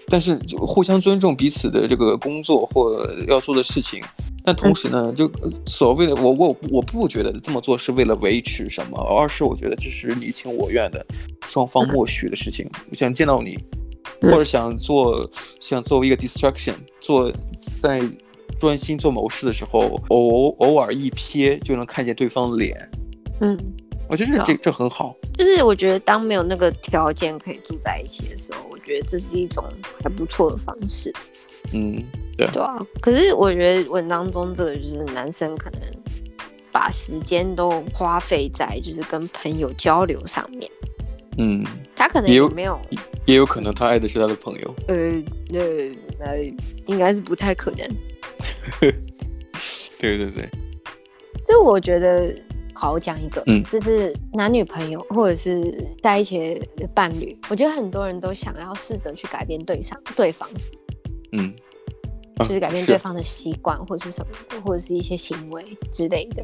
[0.07, 4.01] 但是就互相尊重彼此的这个工作或要做的事情。
[4.47, 5.29] 但同时呢，就
[5.65, 11.03] 所谓的我我我不觉得这么做是为了维持什么，而是我觉得这是你情我愿的，
[11.47, 12.69] 双方默许的事情。
[12.91, 13.57] 我想见到你，
[14.21, 17.31] 或者想做想作为一个 distraction，做
[17.79, 18.01] 在
[18.59, 22.89] 专心做某事的时候，偶偶尔一瞥就能看见对方的脸。
[23.41, 23.57] 嗯，
[24.07, 25.15] 我觉得这这很好。
[25.37, 29.63] 就是我觉得当没有那个条件可以住在一起的时候，我觉得这是一种
[30.03, 31.13] 还不错的方式。
[31.73, 32.03] 嗯。
[32.37, 35.79] 对，对啊，可是我觉得文章中这个就是男生可能
[36.69, 40.69] 把时间都花费在就是跟朋友交流上面，
[41.37, 42.79] 嗯，他可能也没有，
[43.25, 44.95] 也有，可能他爱的是他的朋友，呃，
[45.49, 45.59] 那
[46.19, 46.37] 那
[46.87, 47.87] 应该是不太可能，
[49.99, 50.49] 对对对，
[51.45, 52.35] 这我觉得，
[52.73, 60.47] 好，我讲一个，嗯，就是男女朋友或者是在一起的伴侣，我觉得很多人都想要试着去改变对上对方，
[61.31, 61.53] 嗯。
[62.39, 66.43] 就是改变对方的习惯，或者是什么，啊、或者是一些行为之类的。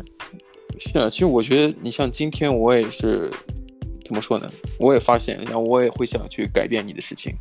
[0.80, 3.30] 是啊，其实我觉得你像今天我也是
[4.12, 4.52] 怎么说呢？
[4.78, 7.34] 我也发现，然后我也会想去改变你的事情。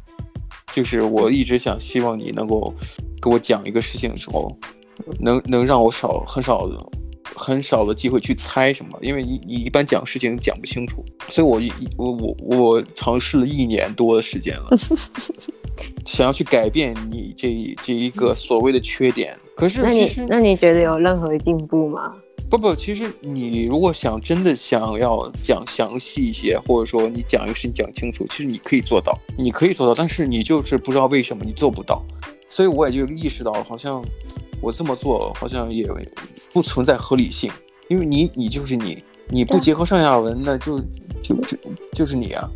[0.73, 2.73] 就是我一直想希望你能够
[3.21, 4.57] 给我讲一个事情的时候，
[5.19, 6.71] 能能让我少很少
[7.35, 11.61] 很少的机会去猜什么，因为你你一般讲事情讲不清楚，所以我
[11.97, 14.69] 我我我尝试了一年多的时间了。
[16.07, 22.15] 想要去改变你这这一个所谓的缺点，可是那你那你觉得有任何进步吗？
[22.51, 32.03] 不不，其实你如果想真的想要讲详细一些，或者说你讲一个事情讲清楚，其实你可以做到，你可以做到，但是你就是不知道为什么你做不到，
[32.49, 34.05] 所以我也就意识到，好像
[34.61, 35.89] 我这么做好像也
[36.53, 37.49] 不存在合理性，
[37.89, 40.81] 因为你你就是你，你不结合上下文，那就
[41.23, 41.57] 就就
[41.93, 42.51] 就是你啊。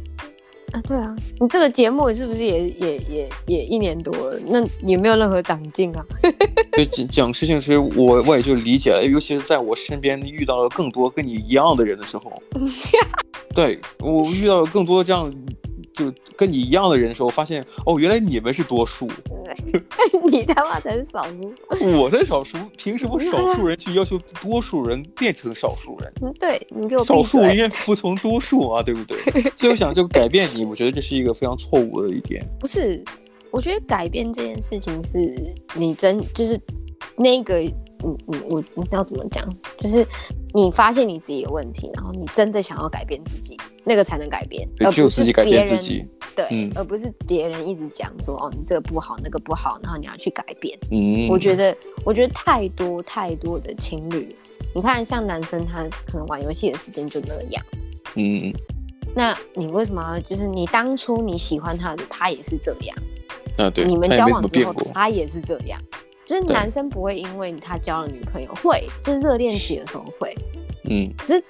[0.75, 4.37] 啊，对啊，你这个节目是不是也也也也一年多了？
[4.45, 6.05] 那也没有任何长进啊？
[6.75, 12.43] 对，讲讲事情时，我我也就理解了，尤其是在我身边遇到了更多跟你一样的人的时候，
[13.55, 15.33] 对，我遇到了更多这样。
[15.95, 19.09] 就跟你一样的人的时候，发现哦，原来你们是多数，
[20.31, 21.55] 你他妈才是少数，
[21.97, 26.13] 我才少数，凭什么少数人去要求多数人变成少数人？
[26.21, 29.17] 嗯，对，你给我少数人应该服从多数啊，对不对？
[29.55, 32.45] 所以我想，就改变你，我觉得这是一个非常错误的一点。
[32.59, 33.03] 不是，
[33.53, 35.19] 我觉得改变这件事情是
[35.75, 36.61] 你真就是
[37.17, 37.63] 那个，
[38.05, 39.49] 嗯嗯，我你要怎么讲？
[39.79, 40.07] 就是
[40.53, 46.07] 你发现你自己有问题，然后你真的想要改变自己，那个才能改变，而不是别人改变自己。
[46.37, 50.77] 对，嗯、而不是别人一直讲说哦，你这个不好，那个不好，然后你要去改变。
[50.91, 54.35] 嗯，我觉得，我觉得太多太多的情侣，
[54.75, 57.65] 你看，像男生他可能玩游戏的时间就那样。
[58.17, 58.53] 嗯，
[59.15, 62.97] 那你为什么要就是你当初你喜欢他的时候，他也是这样。
[63.57, 65.81] 啊，对，你们交往之后，他也是这样。
[66.27, 70.37] 就是男生不会因为他交了女朋友，会就是热恋期的时候会，
[70.89, 71.45] 嗯，只是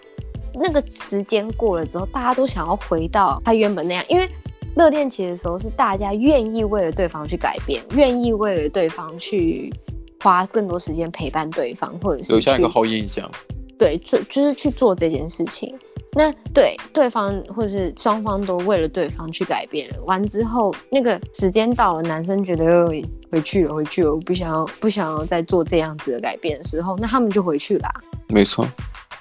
[0.54, 4.28] 那个时间过了之后，大家都想要回到他原本那样，因为
[4.76, 9.72] 热恋期的时候是大家愿意为了对方去改变，愿意为了对方去
[10.20, 13.30] 花更多时间陪伴对方，或者是留下一个好印象。
[13.78, 15.76] 对，就就是去做这件事情。
[16.14, 22.88] 那对对方或者是双方都为了对方去改变了，完之后那个时间到了，男生觉得
[23.30, 27.90] 回去了，回去了，我不想要不想要再做这样子的改变的时候，那他们就回去啦。
[28.28, 28.66] 没错。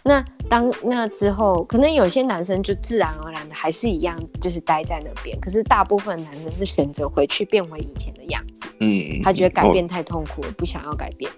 [0.05, 5.39] 那当那之后，可能有些男生就自然而然的还是一样，就是待在那边。
[5.39, 8.63] 可是大部分男生是选择回去，变回以前的样子。
[8.81, 11.31] 嗯，他觉得改变太痛苦了，不想要改变。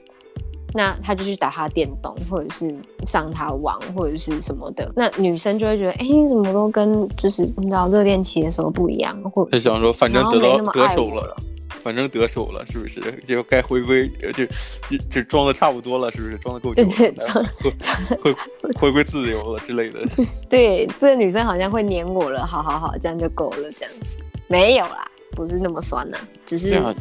[0.77, 2.75] 那他就去打他电动，或者是
[3.07, 4.91] 上他网，或者是什么的。
[4.93, 9.17] 那女生就会觉得，哎、欸，你怎么都跟就是你知道热恋期的时候不一样？
[9.31, 11.33] 或者想说，反正得到得手了，
[11.69, 12.99] 反正得手了，是不是？
[13.25, 16.35] 就该回归，就就就装的差不多了，是不是？
[16.39, 18.35] 装的够久了，回
[18.77, 20.05] 回归自由了之类的。
[20.49, 23.91] 对，这个女生好像会黏我了，好好好，这样就够了，这样
[24.49, 26.93] 没有啦，不是那么酸呐，只是、啊、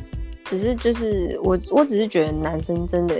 [0.44, 3.14] 只是就是我我只是觉得男生真的。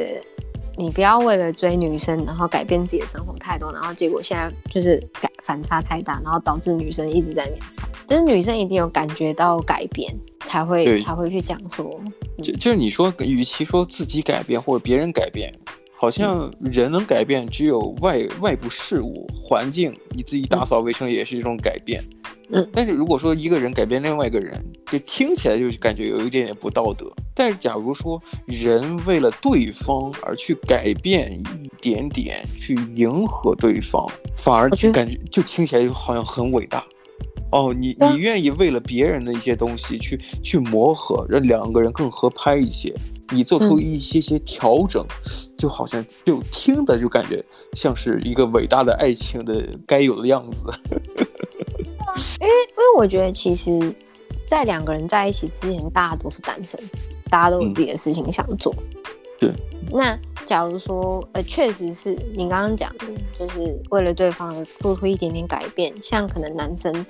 [0.77, 7.89] 你不要为了追女生，然后改变自己的生活太多，然后结果现在就是改反差太大，然后导致女生一直在那边吵。
[8.09, 12.01] 就是女生一定有感觉到改变，才会才会去讲说。
[12.43, 15.53] 就就是你说，与其说自己改变或者别人改变，
[15.97, 22.03] 好像人能改变只有外外部事物、环境，你自己打扫卫生也是一种改变。
[22.03, 22.34] 嗯，
[22.73, 27.11] 但是如果说一个人改变另外一个人，就听起来就感觉有一点点不道德。
[27.35, 36.85] 但是假如说人为了对方而去改变一点点，去迎合对方，反而就感觉就听起来就好像很伟大。
[37.51, 42.93] 哦，你你愿意为了别人的一些东西去去磨合，让两个人更合拍一些，
[43.31, 45.07] 你做出一些些调整，
[45.57, 50.67] 就好像就听的就感觉像是一个伟大的爱情的该有的样子。
[52.41, 53.95] 因为，因为我觉得，其实，
[54.47, 56.79] 在两个人在一起之前，大家都是单身，
[57.31, 58.75] 大家都有自己的事情想做。
[59.39, 59.89] 对、嗯。
[59.91, 63.07] 那假如说，呃，确实是你刚刚讲的，
[63.39, 67.05] 就是为了对方做出一点点改变，像可能男生，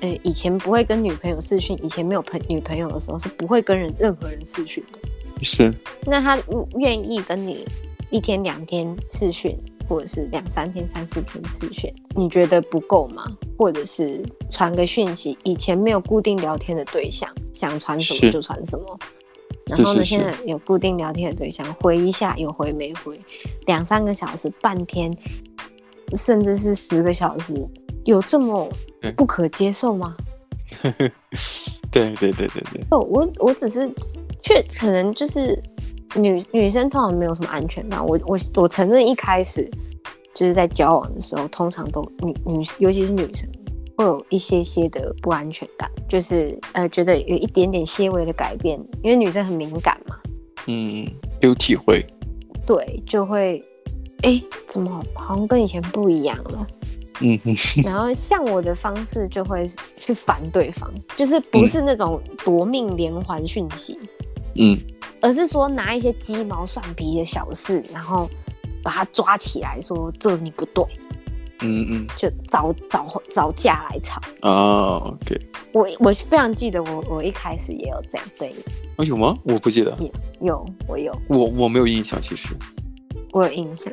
[0.00, 4.98] 呃，以前不会跟女朋友视讯，以前没有朋女朋友的时候，是不会跟人任何人视讯的。
[5.42, 5.72] 是。
[6.04, 6.38] 那他
[6.76, 7.66] 愿意跟你
[8.10, 9.58] 一天两天视讯？
[9.88, 13.24] 或者是两三天、三四天视讯，你觉得不够吗？
[13.56, 18.98] 或者是传个讯息，以前没有固定聊天的对象，想传什么就传什么。
[19.66, 23.18] 然后呢，现在有固定聊天的对象，回一下有回没回，
[23.66, 25.10] 两三个小时、半天，
[26.16, 27.54] 甚至是十个小时，
[28.04, 28.70] 有这么
[29.16, 30.16] 不可接受吗？
[31.90, 32.84] 对对对对对。
[32.90, 33.90] 哦我我只是，
[34.42, 35.60] 却可能就是。
[36.14, 39.70] 女女生通常没有什么安全感，我我我承认一开始
[40.34, 43.48] 就是在交往的时候，通常都女女尤其是女生
[43.96, 50.16] 会有一些些的不安全感，就是呃觉得有一点点些微的改变，因为女生很敏感嘛，
[50.66, 51.06] 嗯，
[51.40, 52.06] 有体会，
[52.66, 53.62] 对，就会
[54.22, 56.66] 哎怎么好像跟以前不一样了，
[57.20, 63.98] 嗯哼， 然后像我的方式就会去烦对方，就是不是那种夺命连环讯息，
[64.54, 64.78] 嗯。
[65.20, 68.28] 而是说拿一些鸡毛蒜皮的小事，然后
[68.82, 70.84] 把他抓起来说这你不对，
[71.60, 75.16] 嗯嗯，就找找找架来吵哦。
[75.22, 75.40] OK，
[75.72, 78.62] 我我非常记得我我一开始也有这样对你。
[78.96, 79.36] 啊，有吗？
[79.44, 79.96] 我不记得。
[80.40, 81.16] 有，我有。
[81.28, 82.54] 我我没有印象，其实。
[83.32, 83.92] 我有印象，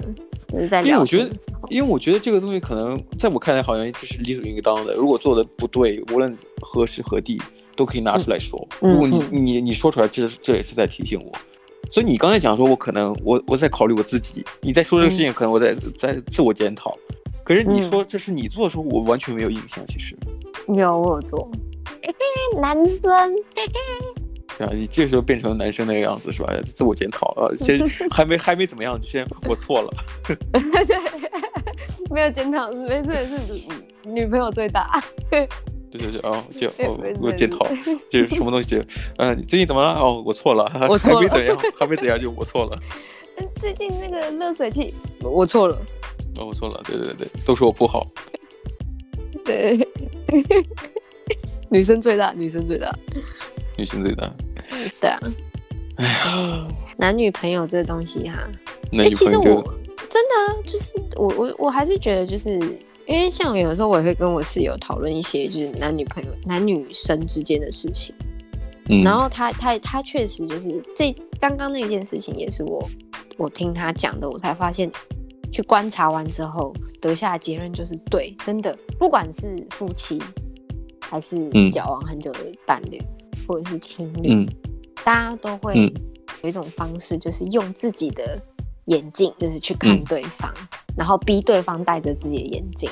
[0.50, 1.30] 就是在因为我觉得，
[1.70, 4.94] 因为我觉得这个东西可能在我看来好像就是理所应当的。
[4.94, 7.42] 如果做的不对，无论何时何地。
[7.76, 8.68] 都可以拿出来说。
[8.82, 11.32] 嗯、如果你、嗯、你你说出来，这这也是在提醒我。
[11.90, 14.44] 所以你刚才讲说，我可能我我在考虑我自己。
[14.62, 16.98] 你在说这个事情，可能我在、嗯、在自我检讨。
[17.44, 19.86] 可是你说这是你做的时候，我完全没有印象。
[19.86, 20.18] 其实
[20.68, 21.48] 有我有做，
[22.60, 23.36] 男生。
[24.58, 26.52] 啊，你这时候变成男生那个样子是吧？
[26.66, 27.78] 自我检讨啊，先
[28.10, 29.94] 还没还没怎么样，就先我错了。
[32.10, 33.38] 没有检讨，没事没事，
[34.06, 35.04] 女朋友最大。
[35.98, 37.68] 对对对哦，就哦，我检讨，
[38.10, 38.76] 就是什么东西？
[39.18, 39.94] 嗯、呃，最近怎么了？
[40.00, 42.80] 哦，我错了，我错了，还没怎样，还没怎样，就我错了。
[43.38, 45.78] 这最近那个热水器，我错了，
[46.40, 48.08] 哦，我错了，对对对，都是我不好。
[49.44, 49.78] 对，
[51.70, 52.94] 女生最大，女生最大，
[53.78, 54.32] 女生最大。
[55.00, 55.20] 对啊，
[55.98, 58.40] 哎呀，男女朋友这个东西哈，
[58.98, 59.62] 哎，其实我
[60.10, 62.60] 真的啊，就是我我我还是觉得，就是
[63.08, 68.14] 因为像有的时候我也会跟我室友讨论一些就是男女朋友、男女生之间的事情，
[68.90, 72.88] 嗯，然后他他他确实就是这刚刚那件事情也是我
[73.38, 74.92] 我听他讲的，我才发现。
[75.52, 80.22] 去观察完之后得下的结论就是对，真的，不管是夫妻
[81.00, 84.50] 还是交往很久的伴侣、嗯、或者是情侣、嗯，
[85.06, 85.94] 大家都会
[86.44, 88.38] 有一种方式，就是用自己的
[88.86, 90.68] 眼镜，就是去看对方，嗯、
[90.98, 92.90] 然后逼对方戴着自己的眼镜。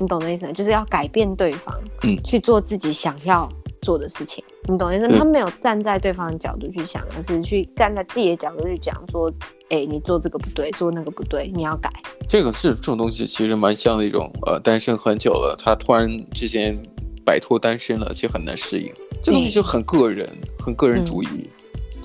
[0.00, 0.52] 你懂的意思吗？
[0.52, 3.48] 就是要改变对方，嗯，去做自己想要
[3.82, 4.44] 做的事情。
[4.68, 5.16] 你懂的意思吗？
[5.18, 9.32] 他没有站在对方的角度去想，而是去站在自己的角度去讲说。
[9.70, 11.92] 哎、欸，你做这个不对，做那个不对，你要改。
[12.26, 16.74] 这个是这种东西，其实蛮像那种呃，单身很久了，他突然之间
[17.22, 18.90] 摆脱单身了，其实很难适应。
[19.22, 20.26] 这东西就很个人，
[20.58, 21.50] 很个人主义。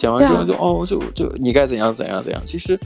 [0.03, 2.41] 讲、嗯、完之后就、啊、哦，就就你该怎样怎样怎样。
[2.45, 2.79] 其实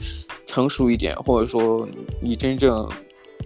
[0.46, 1.86] 成熟一点，或者说
[2.22, 2.88] 你真正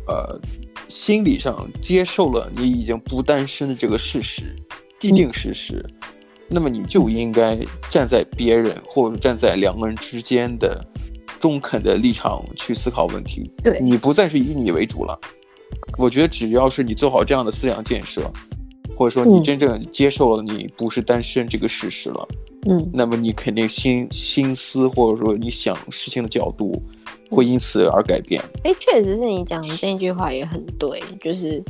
[0.06, 0.38] 呃
[0.86, 4.54] 心理上接受了你已经不单身的这个事实，
[4.98, 5.84] 既定事实。
[5.84, 6.08] 嗯
[6.54, 7.58] 那么你就应该
[7.88, 10.78] 站在别人或者站在两个人之间的
[11.40, 13.50] 中肯的立场去思考问题。
[13.62, 15.18] 对，你不再是以你为主了。
[15.96, 18.30] 我觉得只要是你做好这样的思想建设，
[19.02, 22.28] 或者说你真正接受了你不是单身这个事实了，
[22.68, 26.80] 嗯，那么你肯定心心思或者说你想事情的角度
[27.28, 28.40] 会因此而改变。
[28.62, 31.60] 哎，确实是你讲的这句话也很对，就是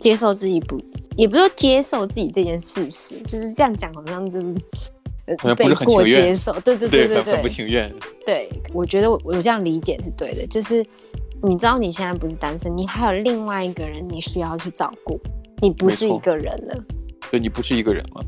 [0.00, 0.76] 接受自己不，
[1.16, 4.52] 也不是说接受自己这件事实，就是这样讲好像就是。
[5.56, 7.90] 被迫接受，对对对对对，很不情愿。
[8.26, 10.84] 对，我觉得我我这样理解是对的，就是
[11.44, 15.18] 你知道你现在不是单身，你还有另外一个人你需要去照顾，
[15.62, 16.74] 你不是一个人了。
[17.30, 18.24] 对，你不是一个人了。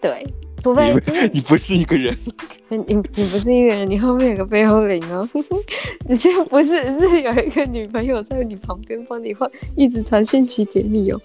[0.00, 0.24] 对，
[0.62, 0.94] 除非
[1.32, 2.14] 你， 不是一个人。
[2.68, 2.78] 你
[3.14, 5.28] 你不是一个人，你后面有个背后灵哦。
[6.06, 11.20] 只是不是是有一个女朋友在你旁边帮你换，一直传信息给你哦。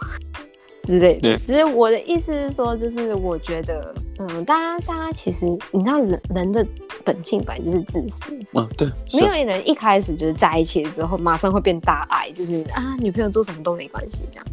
[0.83, 6.65] 之类的，只是我的意思是说，就是我觉得，嗯，大家大家其实，你知道人人的
[7.03, 14.45] 本性本来就是自私，嗯，对，没有人一开始就是在一起之后马上会变大爱，就是啊，女朋友做什么都没关系这样，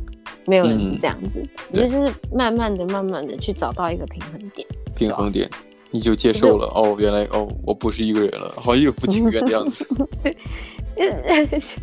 [0.47, 5.49] 没有人是这样子，嗯，只是就是慢慢的、慢慢的去找到一个平衡点，平衡点，
[5.91, 6.67] 你就接受了。
[6.75, 9.87] 哦，原来哦，我不是一个人了，好像有不情愿这样子，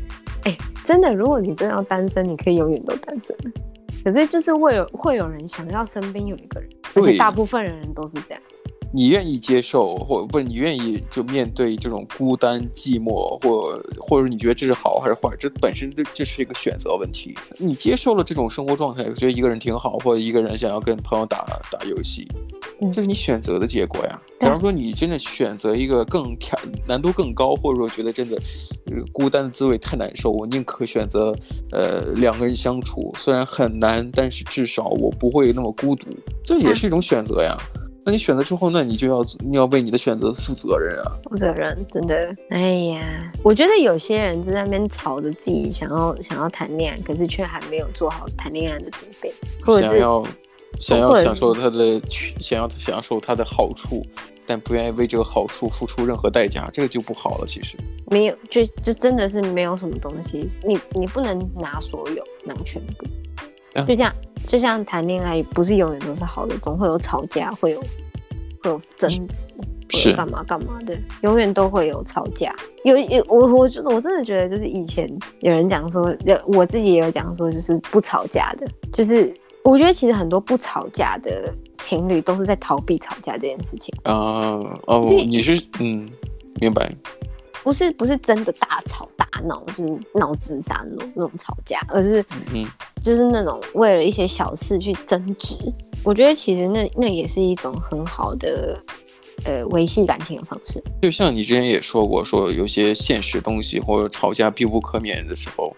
[0.44, 3.36] 哎，真的，如果你真的要单身，你可以永远都单身。
[4.04, 8.64] 可是就是会有会有人想要身边有一个人，而且大部分人都是这样子。
[8.96, 15.36] 你愿意接受，或不是你愿意就面对这种孤单寂寞，或或者你觉得这是好还是坏？
[15.40, 17.34] 这本身这这是一个选择问题。
[17.58, 22.28] 你接受了这种生活状态，觉得一个人挺好，或者一个人想要跟朋友打打游戏，
[22.94, 24.22] 这是你选择的结果呀。
[24.40, 28.40] 假如说你真的选择一个更挑难度更高，或者说觉得真的
[29.12, 31.36] 孤单的滋味太难受，我宁可选择
[31.72, 36.08] 呃两个人相处，虽然很难，但是至少我不会那么孤独，
[36.46, 37.58] 这也是一种选择呀。
[38.06, 41.12] 那你选择之后，那你就要你要为你的选择负责任啊！
[41.30, 42.36] 负责任，真的。
[42.50, 42.60] 哎
[42.92, 49.34] 呀，我觉得有些人在那边吵着自己想要想要谈恋爱，可是却还没有做好谈恋爱的准备，
[49.66, 50.26] 或者是想要
[50.80, 54.06] 想要享受他的想要享受他的好处，
[54.46, 57.46] 但不愿意为这个好处付出任何代价，这个就不好了。
[57.48, 63.06] 其实没有，就就真的是没有什么东西，你你不能拿所有，拿全部。
[63.76, 64.14] 就这样，
[64.48, 67.80] 就像谈恋爱，不是永远都是好的，总会有吵架，会有
[68.62, 69.48] 会有争执，
[69.92, 72.56] 会有干嘛干嘛的，永远都会有吵架。
[72.84, 75.10] 有有我我就是我真的觉得，就是以前
[75.40, 76.16] 有人讲说，
[76.48, 79.34] 我自己也有讲说，就是不吵架的，就是
[79.64, 84.60] 我觉得其实很多不吵架的情侣都是在逃避吵架这件事情啊。
[84.86, 86.08] 哦，你是嗯，
[86.62, 86.94] 明白。
[87.64, 92.24] 不是不是真的大吵大闹，就是闹自杀那种那种吵架，而是
[92.54, 92.66] 嗯，
[93.02, 95.56] 就是那种为了一些小事去争执。
[96.04, 98.78] 我觉得其实那那也是一种很好的
[99.46, 100.84] 呃维系感情的方式。
[101.02, 105.76] 就像你之前也说过，说有些现实东西或者吵架必不可免的时候。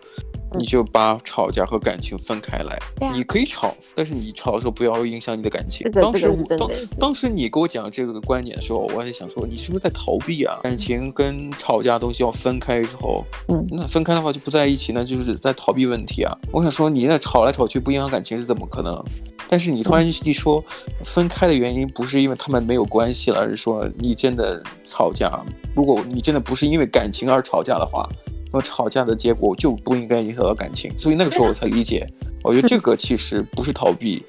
[0.57, 2.77] 你就把吵架和感情分开来。
[3.01, 5.85] 啊、你可以吵，但是你吵的时候不要影响你的感情。
[5.85, 10.59] 这个、当时当当时你给我讲这个观点的时候，我还在想说，你是不是在逃避啊？
[10.63, 16.35] 感情跟吵架东西要分开之后，嗯，那分开的话就不在一起，那就是在逃避问题啊。
[16.51, 19.03] 我想说，你那吵来吵去不影响感情是怎么可能？
[19.47, 20.63] 但是你突然一说
[21.03, 25.31] 分开的原因不是因为他们没有关系了，而是说你真的吵架。
[25.75, 28.09] 如果你真的不是因为感情而吵架的话，
[28.55, 30.89] 那么吵架的结果就不应该影响到感情。
[30.97, 32.07] 所以那个时候我才理解，
[32.41, 34.23] 我觉得这个其实不是逃避，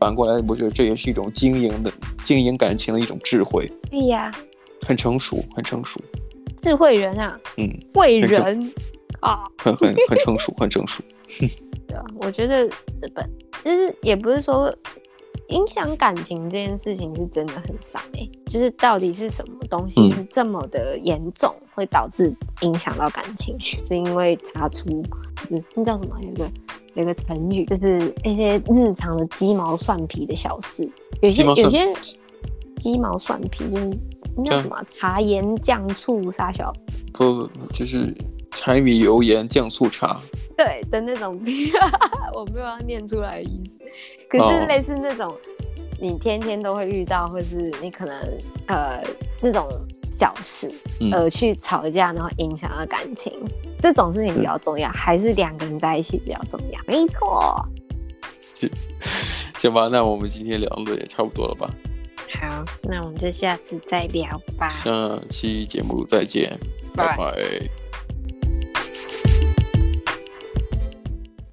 [0.00, 1.92] 反过来我觉得这也是一种经营的
[2.24, 3.70] 经营感情的一种智慧。
[3.90, 4.32] 对呀，
[4.86, 6.00] 很成熟，很成熟。
[6.56, 8.72] 智慧人啊，嗯，慧人
[9.20, 11.04] 啊，很很很成熟，很成熟。
[11.86, 13.30] 对啊，我觉得日本
[13.62, 14.74] 就是也不是说
[15.48, 23.56] 影响感情这件事情是真的很少哎、欸，就是到底是什么东西是这么的严重，会导致影响到感情？
[23.56, 24.88] 嗯、是因为查出，
[25.50, 26.16] 嗯，那叫什么？
[26.22, 26.50] 有个
[26.94, 30.90] 有个成语，就是一些日常的鸡毛蒜皮的小事，
[31.20, 31.92] 有些有些
[32.76, 33.96] 鸡毛蒜皮就是。
[34.38, 34.76] 那叫什么？
[34.86, 36.70] 茶盐酱醋沙小？
[37.14, 38.14] 不，就是
[38.56, 40.18] 柴米油盐酱醋茶。
[40.56, 41.38] 对的那种，
[42.34, 43.78] 我没有要念出来的意思。
[44.28, 45.34] 可是就是类似那种，
[46.00, 48.16] 你天天都会遇到，或是你可能
[48.68, 49.02] 呃
[49.42, 49.68] 那种
[50.10, 50.72] 小事，
[51.12, 53.50] 而去吵架，然后影响到感情，嗯、
[53.82, 56.80] 这种事情比较重要，还是两个人在一起比较重要？
[56.86, 57.62] 没错。
[58.54, 58.70] 行，
[59.58, 61.70] 行吧，那我们今天聊的也差不多了吧？
[62.40, 64.26] 好，那我们就下次再聊
[64.58, 64.68] 吧。
[64.70, 64.90] 下
[65.28, 66.58] 期节目再见，
[66.94, 67.85] 拜拜。